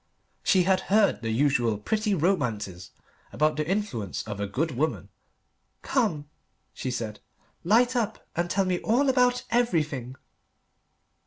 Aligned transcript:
She 0.41 0.63
had 0.63 0.79
heard 0.89 1.21
the 1.21 1.29
usual 1.29 1.77
pretty 1.77 2.15
romances 2.15 2.89
about 3.31 3.55
the 3.55 3.67
influence 3.69 4.23
of 4.23 4.39
a 4.39 4.47
good 4.47 4.71
woman. 4.71 5.09
"Come," 5.83 6.27
she 6.73 6.89
said, 6.89 7.19
"light 7.63 7.95
up 7.95 8.25
and 8.35 8.49
tell 8.49 8.65
me 8.65 8.79
all 8.79 9.09
about 9.09 9.43
everything." 9.51 10.15